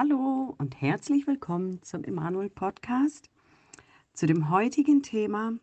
[0.00, 3.30] Hallo und herzlich willkommen zum Emanuel Podcast
[4.12, 5.54] zu dem heutigen Thema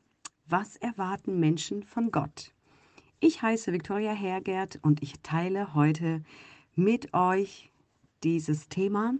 [0.49, 2.51] Was erwarten Menschen von Gott?
[3.21, 6.21] Ich heiße Viktoria Hergert und ich teile heute
[6.75, 7.71] mit euch
[8.25, 9.13] dieses Thema.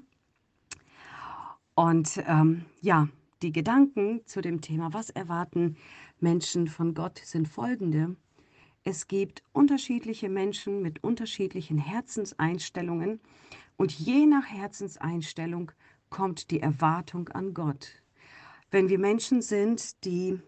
[1.76, 3.08] Und ähm, ja,
[3.42, 5.78] die Gedanken zu dem Thema Was erwarten
[6.20, 8.18] Menschen von Gott sind folgende.
[8.84, 13.22] Es gibt unterschiedliche Menschen mit unterschiedlichen Herzenseinstellungen
[13.78, 15.72] und je nach Herzenseinstellung
[16.10, 18.02] kommt die Erwartung an Gott.
[18.72, 20.40] Wenn wir Menschen sind, die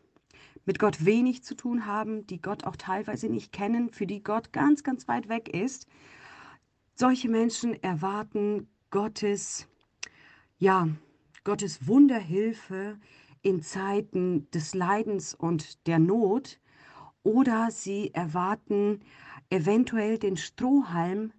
[0.66, 4.52] mit Gott wenig zu tun haben, die Gott auch teilweise nicht kennen, für die Gott
[4.52, 5.88] ganz, ganz weit weg ist,
[6.96, 9.68] solche Menschen erwarten Gottes,
[10.58, 10.90] ja,
[11.44, 13.00] Gottes Wunderhilfe
[13.42, 16.60] in Zeiten des Leidens und der Not
[17.24, 19.00] oder sie erwarten
[19.50, 21.32] eventuell den Strohhalm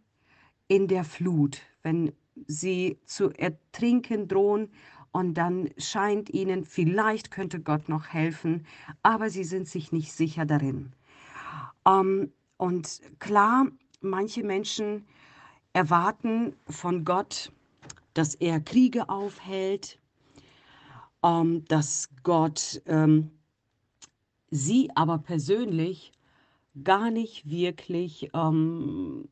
[0.69, 2.13] in der Flut, wenn
[2.47, 4.69] sie zu ertrinken drohen
[5.11, 8.67] und dann scheint ihnen, vielleicht könnte Gott noch helfen,
[9.03, 10.93] aber sie sind sich nicht sicher darin.
[11.87, 13.69] Ähm, und klar,
[14.03, 15.07] manche Menschen
[15.73, 17.53] erwarten von Gott,
[18.13, 19.99] dass er Kriege aufhält,
[21.25, 23.31] ähm, dass Gott ähm,
[24.51, 26.13] sie aber persönlich
[26.85, 29.29] gar nicht wirklich ähm,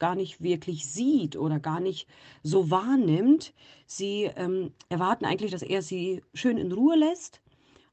[0.00, 2.08] gar nicht wirklich sieht oder gar nicht
[2.42, 3.54] so wahrnimmt.
[3.86, 7.40] Sie ähm, erwarten eigentlich, dass er sie schön in Ruhe lässt.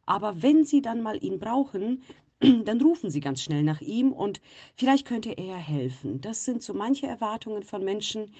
[0.08, 2.02] Aber wenn sie dann mal ihn brauchen,
[2.40, 4.42] dann rufen sie ganz schnell nach ihm und
[4.76, 6.22] vielleicht könnte er helfen.
[6.22, 8.32] Das sind so manche Erwartungen von Menschen,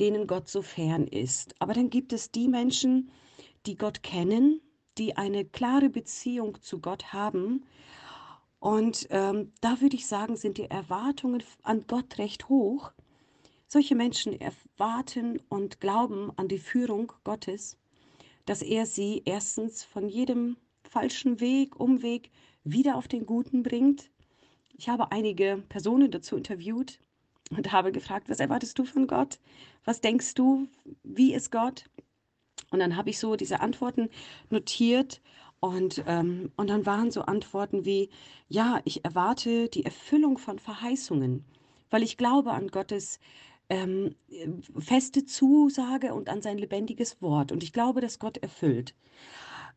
[0.00, 1.54] denen Gott so fern ist.
[1.60, 3.10] Aber dann gibt es die Menschen,
[3.66, 4.60] die Gott kennen,
[4.98, 7.64] die eine klare Beziehung zu Gott haben.
[8.58, 12.92] Und ähm, da würde ich sagen, sind die Erwartungen an Gott recht hoch.
[13.66, 17.76] Solche Menschen erwarten und glauben an die Führung Gottes,
[18.46, 22.30] dass er sie erstens von jedem falschen Weg, Umweg
[22.62, 24.10] wieder auf den guten bringt.
[24.76, 26.98] Ich habe einige Personen dazu interviewt
[27.50, 29.38] und habe gefragt, was erwartest du von Gott?
[29.84, 30.68] Was denkst du?
[31.02, 31.84] Wie ist Gott?
[32.70, 34.08] Und dann habe ich so diese Antworten
[34.50, 35.20] notiert
[35.60, 38.10] und, ähm, und dann waren so Antworten wie,
[38.48, 41.44] ja, ich erwarte die Erfüllung von Verheißungen,
[41.90, 43.18] weil ich glaube an Gottes
[43.68, 44.14] ähm,
[44.78, 47.52] feste Zusage und an sein lebendiges Wort.
[47.52, 48.94] Und ich glaube, dass Gott erfüllt.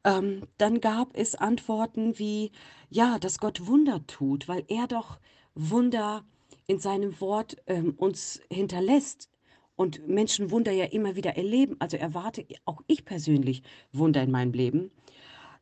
[0.03, 2.51] Ähm, dann gab es Antworten wie,
[2.89, 5.19] ja, dass Gott Wunder tut, weil er doch
[5.55, 6.25] Wunder
[6.67, 9.29] in seinem Wort ähm, uns hinterlässt
[9.75, 11.77] und Menschen Wunder ja immer wieder erleben.
[11.79, 14.91] Also erwarte auch ich persönlich Wunder in meinem Leben.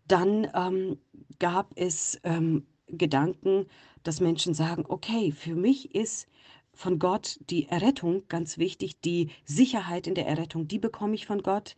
[0.07, 0.97] Dann ähm,
[1.39, 3.67] gab es ähm, Gedanken,
[4.03, 6.27] dass Menschen sagen, okay, für mich ist
[6.75, 11.41] von Gott die Errettung, ganz wichtig, die Sicherheit in der Errettung, die bekomme ich von
[11.41, 11.75] Gott.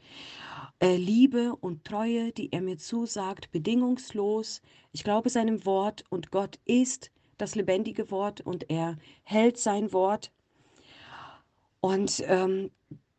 [0.79, 4.61] Äh, Liebe und Treue, die er mir zusagt, bedingungslos.
[4.91, 10.31] Ich glaube seinem Wort und Gott ist das lebendige Wort und er hält sein Wort.
[11.79, 12.71] Und ähm,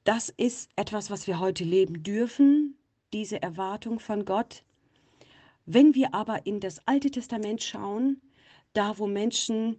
[0.05, 2.77] das ist etwas, was wir heute leben dürfen,
[3.13, 4.65] diese Erwartung von Gott.
[5.67, 8.21] Wenn wir aber in das Alte Testament schauen,
[8.73, 9.79] da wo Menschen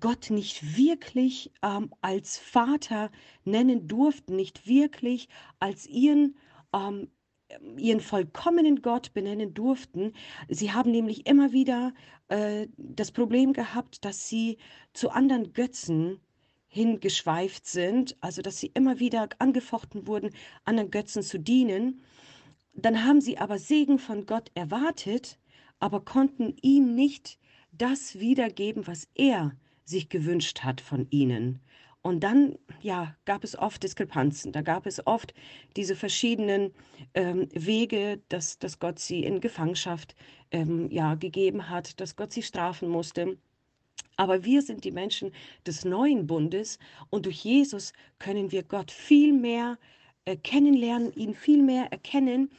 [0.00, 3.10] Gott nicht wirklich ähm, als Vater
[3.44, 5.28] nennen durften, nicht wirklich
[5.58, 6.36] als ihren
[6.74, 7.08] ähm,
[7.76, 10.12] ihren vollkommenen Gott benennen durften.
[10.48, 11.92] Sie haben nämlich immer wieder
[12.28, 14.58] äh, das Problem gehabt, dass sie
[14.92, 16.20] zu anderen Götzen
[16.68, 20.30] hingeschweift sind, also dass sie immer wieder angefochten wurden,
[20.64, 22.02] anderen Götzen zu dienen.
[22.72, 25.38] Dann haben sie aber Segen von Gott erwartet,
[25.80, 27.38] aber konnten ihm nicht
[27.72, 31.60] das wiedergeben, was er sich gewünscht hat von ihnen.
[32.02, 34.52] Und dann, ja, gab es oft Diskrepanzen.
[34.52, 35.34] Da gab es oft
[35.76, 36.72] diese verschiedenen
[37.12, 40.14] ähm, Wege, dass, dass Gott sie in Gefangenschaft
[40.50, 43.36] ähm, ja, gegeben hat, dass Gott sie strafen musste.
[44.16, 45.32] Aber wir sind die Menschen
[45.66, 46.78] des neuen Bundes
[47.10, 49.78] und durch Jesus können wir Gott viel mehr
[50.24, 52.50] äh, kennenlernen, ihn viel mehr erkennen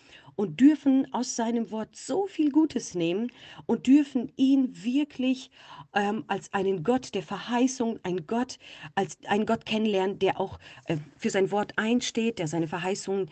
[0.42, 3.32] und dürfen aus seinem Wort so viel Gutes nehmen
[3.68, 5.52] und dürfen ihn wirklich
[5.94, 8.58] ähm, als einen Gott der Verheißung, ein Gott,
[8.96, 13.30] als ein Gott kennenlernen, der auch äh, für sein Wort einsteht, der seine Verheißungen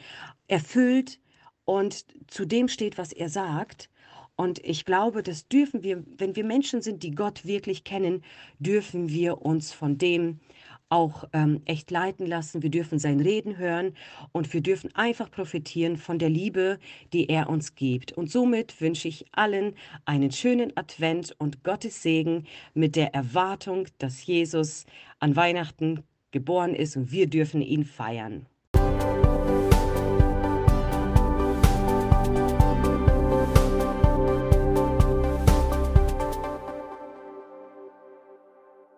[0.48, 1.20] erfüllt
[1.66, 3.90] und zu dem steht, was er sagt.
[4.36, 8.24] Und ich glaube, das dürfen wir, wenn wir Menschen sind, die Gott wirklich kennen,
[8.60, 10.42] dürfen wir uns von dem
[10.90, 12.64] auch ähm, echt leiten lassen.
[12.64, 13.94] Wir dürfen sein Reden hören
[14.32, 16.80] und wir dürfen einfach profitieren von der Liebe,
[17.14, 18.12] die er uns gibt.
[18.12, 19.76] Und somit wünsche ich allen
[20.06, 24.86] einen schönen Advent und Gottes Segen mit der Erwartung, dass Jesus
[25.20, 28.46] an Weihnachten geboren ist und wir dürfen ihn feiern.